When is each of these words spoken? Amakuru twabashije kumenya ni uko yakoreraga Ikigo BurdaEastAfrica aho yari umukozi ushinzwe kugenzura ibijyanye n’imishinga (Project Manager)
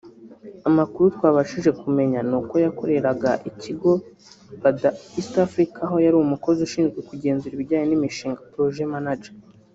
Amakuru 0.69 1.05
twabashije 1.15 1.69
kumenya 1.81 2.19
ni 2.29 2.35
uko 2.39 2.53
yakoreraga 2.65 3.31
Ikigo 3.49 3.91
BurdaEastAfrica 4.61 5.79
aho 5.85 5.95
yari 6.05 6.15
umukozi 6.19 6.59
ushinzwe 6.67 6.99
kugenzura 7.09 7.53
ibijyanye 7.55 7.85
n’imishinga 7.89 8.39
(Project 8.53 8.89
Manager) 8.95 9.33